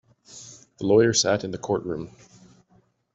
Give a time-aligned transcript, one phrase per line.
[0.79, 2.09] The lawyer sat in the courtroom.